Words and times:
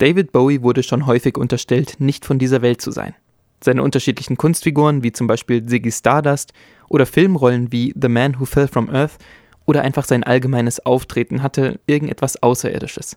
David 0.00 0.32
Bowie 0.32 0.62
wurde 0.62 0.82
schon 0.82 1.04
häufig 1.04 1.36
unterstellt, 1.36 1.96
nicht 1.98 2.24
von 2.24 2.38
dieser 2.38 2.62
Welt 2.62 2.80
zu 2.80 2.90
sein. 2.90 3.14
Seine 3.62 3.82
unterschiedlichen 3.82 4.38
Kunstfiguren, 4.38 5.02
wie 5.02 5.12
zum 5.12 5.26
Beispiel 5.26 5.66
Ziggy 5.66 5.92
Stardust 5.92 6.54
oder 6.88 7.04
Filmrollen 7.04 7.70
wie 7.70 7.92
The 8.00 8.08
Man 8.08 8.40
Who 8.40 8.46
Fell 8.46 8.66
from 8.66 8.88
Earth 8.88 9.18
oder 9.66 9.82
einfach 9.82 10.06
sein 10.06 10.24
allgemeines 10.24 10.84
Auftreten 10.86 11.42
hatte 11.42 11.80
irgendetwas 11.86 12.42
Außerirdisches. 12.42 13.16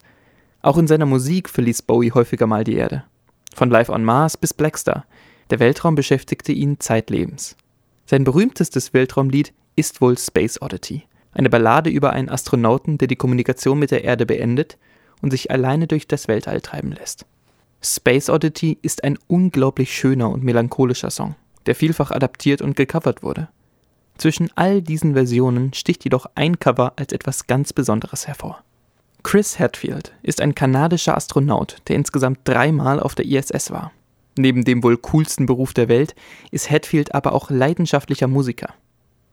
Auch 0.62 0.78
in 0.78 0.88
seiner 0.88 1.06
Musik 1.06 1.48
verließ 1.48 1.84
Bowie 1.84 2.12
häufiger 2.12 2.48
mal 2.48 2.65
die 2.65 2.76
Erde. 2.76 3.06
Von 3.56 3.70
Live 3.70 3.88
on 3.88 4.04
Mars 4.04 4.36
bis 4.36 4.54
Blackstar. 4.54 5.06
Der 5.52 5.62
Weltraum 5.62 5.96
beschäftigte 5.96 6.52
ihn 6.52 6.81
zeitlebens. 6.81 7.56
Sein 8.06 8.26
berühmtestes 8.26 8.94
Weltraumlied 8.94 9.54
ist 9.78 10.02
wohl 10.02 10.18
Space 10.18 10.62
Oddity, 10.62 11.04
eine 11.31 11.50
Ballade 11.50 11.90
über 11.90 12.12
einen 12.12 12.28
Astronauten, 12.28 12.97
der 12.97 13.08
die 13.08 13.15
Kommunikation 13.15 13.79
mit 13.79 13.92
der 13.92 14.04
Erde 14.04 14.26
beendet 14.26 14.78
und 15.24 15.31
sich 15.31 15.49
alleine 15.49 15.87
durch 15.87 16.08
das 16.08 16.27
Weltall 16.27 16.62
treiben 16.62 16.91
lässt. 16.91 17.26
Space 17.81 18.30
Oddity 18.30 18.77
ist 18.81 19.03
ein 19.03 19.17
unglaublich 19.27 19.95
schöner 19.95 20.29
und 20.29 20.43
melancholischer 20.43 21.09
Song, 21.09 21.35
der 21.65 21.75
vielfach 21.75 22.11
adaptiert 22.11 22.61
und 22.61 22.75
gecovert 22.75 23.23
wurde. 23.23 23.48
Zwischen 24.17 24.51
all 24.55 24.81
diesen 24.81 25.13
Versionen 25.13 25.73
sticht 25.73 26.03
jedoch 26.03 26.27
ein 26.35 26.59
Cover 26.59 26.93
als 26.98 27.13
etwas 27.13 27.48
ganz 27.48 27.73
Besonderes 27.73 28.27
hervor. 28.27 28.63
Chris 29.23 29.57
Hadfield 29.57 30.13
ist 30.21 30.41
ein 30.41 30.53
kanadischer 30.53 31.15
Astronaut, 31.15 31.77
der 31.87 31.95
insgesamt 31.95 32.40
dreimal 32.43 32.99
auf 32.99 33.15
der 33.15 33.26
ISS 33.26 33.71
war. 33.71 33.91
Neben 34.37 34.65
dem 34.65 34.84
wohl 34.84 34.98
coolsten 34.98 35.45
Beruf 35.45 35.73
der 35.73 35.87
Welt 35.87 36.15
ist 36.51 36.70
Hadfield 36.70 37.15
aber 37.15 37.31
auch 37.31 37.49
leidenschaftlicher 37.49 38.27
Musiker. 38.27 38.73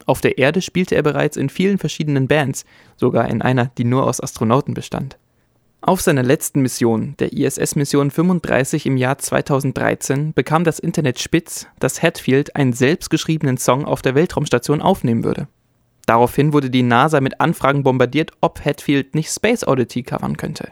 Auf 0.07 0.21
der 0.21 0.39
Erde 0.39 0.63
spielte 0.63 0.95
er 0.95 1.03
bereits 1.03 1.37
in 1.37 1.49
vielen 1.49 1.79
verschiedenen 1.79 2.29
Bands, 2.29 2.65
sogar 2.97 3.29
in 3.29 3.43
einer, 3.43 3.67
die 3.67 3.85
nur 3.85 4.07
aus 4.07 4.21
Astronauten 4.21 4.75
bestand. 4.75 5.19
Auf 5.83 6.03
seiner 6.03 6.23
letzten 6.23 6.61
Mission, 6.61 7.15
der 7.21 7.33
ISS-Mission 7.33 8.11
35 8.11 8.85
im 8.85 8.99
Jahr 8.99 9.17
2013, 9.17 10.35
bekam 10.35 10.63
das 10.63 10.79
Internet 10.79 11.19
spitz, 11.19 11.69
dass 11.79 12.03
Hatfield 12.03 12.55
einen 12.55 12.75
selbstgeschriebenen 12.75 13.57
Song 13.57 13.87
auf 13.87 14.03
der 14.03 14.15
Weltraumstation 14.15 14.83
aufnehmen 14.83 15.25
würde. 15.25 15.49
Daraufhin 16.05 16.53
wurde 16.53 16.69
die 16.69 16.83
NASA 16.83 17.23
mit 17.23 17.41
Anfragen 17.41 17.83
bombardiert, 17.83 18.33
ob 18.43 18.63
Hatfield 18.63 19.15
nicht 19.15 19.31
Space 19.31 19.67
Oddity 19.67 20.03
covern 20.03 20.37
könnte. 20.37 20.69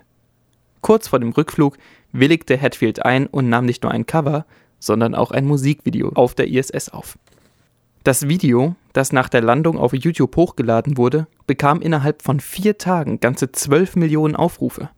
Kurz 0.82 1.08
vor 1.08 1.20
dem 1.20 1.30
Rückflug 1.30 1.78
willigte 2.12 2.60
Hatfield 2.60 3.04
ein 3.04 3.26
und 3.26 3.48
nahm 3.48 3.64
nicht 3.64 3.84
nur 3.84 3.92
ein 3.92 4.04
Cover, 4.04 4.44
sondern 4.78 5.14
auch 5.14 5.30
ein 5.30 5.46
Musikvideo 5.46 6.12
auf 6.16 6.34
der 6.34 6.48
ISS 6.48 6.90
auf. 6.90 7.18
Das 8.04 8.28
Video, 8.28 8.76
das 8.92 9.12
nach 9.12 9.28
der 9.30 9.42
Landung 9.42 9.78
auf 9.78 9.94
YouTube 9.94 10.36
hochgeladen 10.36 10.98
wurde, 10.98 11.26
bekam 11.46 11.80
innerhalb 11.80 12.22
von 12.22 12.40
vier 12.40 12.76
Tagen 12.76 13.20
ganze 13.20 13.50
12 13.50 13.96
Millionen 13.96 14.36
Aufrufe. 14.36 14.90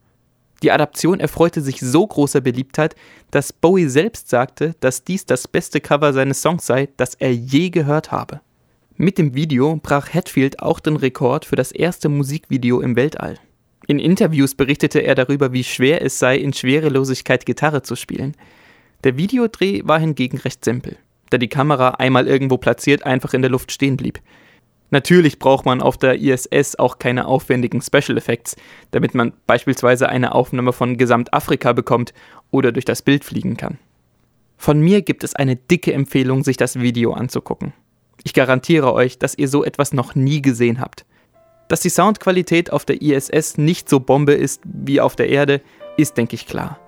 Die 0.63 0.71
Adaption 0.71 1.21
erfreute 1.21 1.63
sich 1.63 1.81
so 1.81 2.07
großer 2.07 2.41
Beliebtheit, 2.41 2.95
dass 3.31 3.53
Bowie 3.53 3.89
selbst 3.89 4.29
sagte, 4.29 4.75
dass 4.81 5.05
dies 5.05 5.25
das 5.25 5.49
beste 5.49 5.81
Cover 5.81 6.13
seines 6.13 6.43
Songs 6.43 6.67
sei, 6.67 6.89
das 6.97 7.15
er 7.15 7.35
je 7.35 7.71
gehört 7.71 8.13
habe. 8.13 8.41
Mit 8.97 9.17
dem 9.17 9.35
Video 9.35 9.77
brach 9.83 10.13
Hatfield 10.13 10.61
auch 10.61 10.79
den 10.79 10.97
Rekord 10.97 11.47
für 11.47 11.57
das 11.57 11.73
erste 11.73 12.11
Musikvideo 12.11 12.81
im 12.81 12.97
Weltall. 12.97 13.39
In 13.87 13.99
Interviews 13.99 14.55
berichtete 14.55 15.01
er 15.01 15.15
darüber, 15.15 15.55
wie 15.55 15.65
schwer 15.65 16.03
es 16.03 16.19
sei, 16.19 16.37
in 16.37 16.53
Schwerelosigkeit 16.53 17.47
Gitarre 17.47 17.83
zu 17.83 17.97
spielen. 17.97 18.37
Der 19.03 19.17
Videodreh 19.17 19.81
war 19.85 19.99
hingegen 19.99 20.37
recht 20.37 20.65
simpel, 20.65 20.99
da 21.31 21.39
die 21.39 21.49
Kamera 21.49 21.93
einmal 21.93 22.29
irgendwo 22.29 22.59
platziert 22.59 23.07
einfach 23.07 23.33
in 23.33 23.41
der 23.41 23.51
Luft 23.51 23.73
stehen 23.73 23.97
blieb. 23.97 24.21
Natürlich 24.91 25.39
braucht 25.39 25.67
man 25.67 25.81
auf 25.81 25.97
der 25.97 26.21
ISS 26.21 26.77
auch 26.77 26.99
keine 26.99 27.27
aufwendigen 27.27 27.81
Special 27.81 28.19
Effects, 28.19 28.57
damit 28.91 29.15
man 29.15 29.33
beispielsweise 29.47 30.09
eine 30.09 30.35
Aufnahme 30.35 30.73
von 30.73 30.97
Gesamtafrika 30.97 31.73
bekommt 31.73 32.13
oder 32.51 32.73
durch 32.73 32.85
das 32.85 33.03
Bild 33.03 33.25
fliegen 33.25 33.57
kann. 33.57 33.79
Von 34.57 34.81
mir 34.81 35.03
gibt 35.03 35.25
es 35.25 35.35
eine 35.35 35.57
dicke 35.57 35.93
Empfehlung, 35.93 36.45
sich 36.45 36.57
das 36.57 36.81
Video 36.81 37.13
anzugucken. 37.13 37.73
Ich 38.25 38.35
garantiere 38.35 38.93
euch, 38.93 39.19
dass 39.19 39.39
ihr 39.39 39.49
so 39.49 39.65
etwas 39.65 39.93
noch 39.93 40.15
nie 40.15 40.43
gesehen 40.43 40.81
habt. 40.81 41.07
Dass 41.69 41.81
die 41.81 41.89
Soundqualität 41.89 42.73
auf 42.73 42.85
der 42.85 43.01
ISS 43.01 43.57
nicht 43.57 43.89
so 43.89 44.01
Bombe 44.01 44.33
ist 44.33 44.61
wie 44.65 45.01
auf 45.01 45.17
der 45.17 45.29
Erde, 45.29 45.63
ist, 45.97 46.19
denke 46.19 46.35
ich, 46.35 46.47
klar. 46.47 46.79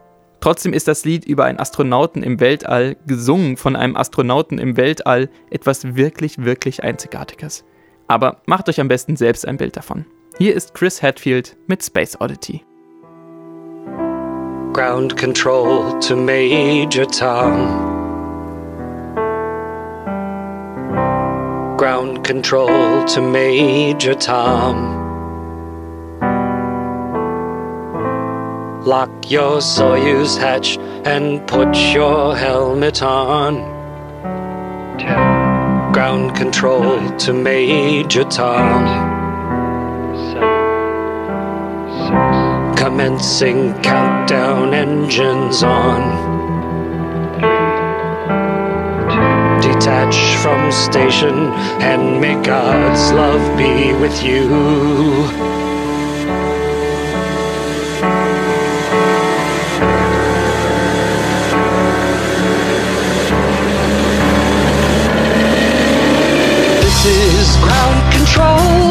Trotzdem 0.40 0.72
ist 0.72 0.88
das 0.88 1.04
Lied 1.04 1.24
über 1.24 1.44
einen 1.44 1.60
Astronauten 1.60 2.24
im 2.24 2.40
Weltall, 2.40 2.96
gesungen 3.06 3.56
von 3.56 3.76
einem 3.76 3.96
Astronauten 3.96 4.58
im 4.58 4.76
Weltall, 4.76 5.30
etwas 5.50 5.94
wirklich, 5.94 6.38
wirklich 6.44 6.82
Einzigartiges. 6.82 7.64
Aber 8.12 8.42
macht 8.44 8.68
euch 8.68 8.78
am 8.78 8.88
besten 8.88 9.16
selbst 9.16 9.48
ein 9.48 9.56
Bild 9.56 9.74
davon. 9.74 10.04
Hier 10.36 10.54
ist 10.54 10.74
Chris 10.74 11.02
Hadfield 11.02 11.56
mit 11.66 11.82
Space 11.82 12.20
Oddity. 12.20 12.62
Ground 14.74 15.16
Control 15.16 15.98
to 16.00 16.14
Major 16.14 17.06
Tom. 17.06 17.56
Ground 21.78 22.22
Control 22.22 23.02
to 23.06 23.22
Major 23.22 24.14
Tom. 24.18 24.98
Lock 28.84 29.08
your 29.30 29.62
Soyuz 29.62 30.38
hatch 30.38 30.76
and 31.06 31.46
put 31.46 31.74
your 31.94 32.36
helmet 32.36 33.02
on. 33.02 33.64
Ten. 34.98 35.31
Ground 35.92 36.34
control 36.34 37.14
to 37.18 37.34
Major 37.34 38.24
Tom. 38.24 38.86
Commencing 42.74 43.74
countdown 43.82 44.72
engines 44.72 45.62
on. 45.62 46.00
Detach 49.60 50.16
from 50.36 50.72
station 50.72 51.52
and 51.82 52.18
may 52.22 52.42
God's 52.42 53.12
love 53.12 53.58
be 53.58 53.92
with 54.00 54.24
you. 54.24 55.71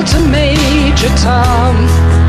To 0.06 0.20
Major 0.20 1.10
Tom. 1.18 2.21